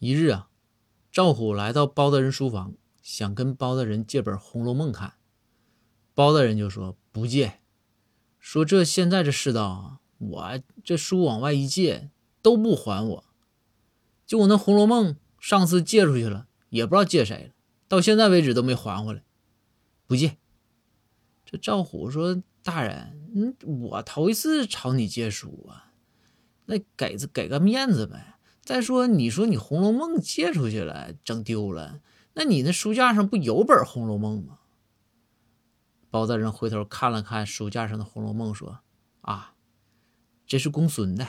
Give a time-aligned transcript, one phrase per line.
[0.00, 0.48] 一日啊，
[1.10, 5.14] 赵虎来到包大人书房，想跟包大人借本《红楼梦》看。
[6.14, 7.58] 包大人就说不借，
[8.38, 13.24] 说这现在这世道啊，我这书往外一借都不还我。
[14.24, 17.54] 就我那《红楼梦》，上次借出去了，也不知道借谁了，
[17.88, 19.24] 到现在为止都没还回来，
[20.06, 20.36] 不借。
[21.44, 25.90] 这赵虎说：“大人，嗯，我头一次朝你借书啊，
[26.66, 28.34] 那给给个面子呗。”
[28.68, 32.02] 再说，你说你《红楼梦》借出去了，整丢了，
[32.34, 34.58] 那你那书架上不有本《红楼梦》吗？
[36.10, 38.80] 包大人回头看了看书架上的《红楼梦》，说
[39.22, 39.54] ：“啊，
[40.46, 41.26] 这是公孙的。”